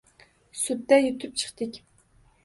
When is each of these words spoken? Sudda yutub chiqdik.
Sudda 0.61 0.97
yutub 1.01 1.35
chiqdik. 1.41 1.77